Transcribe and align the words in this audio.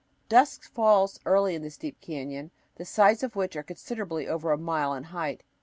Dusk 0.29 0.63
falls 0.63 1.19
early 1.27 1.53
in 1.53 1.61
this 1.61 1.77
deep 1.77 2.01
canyon, 2.01 2.49
the 2.77 2.85
sides 2.85 3.21
of 3.21 3.35
which 3.35 3.55
are 3.55 3.61
considerably 3.61 4.27
over 4.27 4.51
a 4.51 4.57
mile 4.57 4.95
in 4.95 5.03
height. 5.13 5.43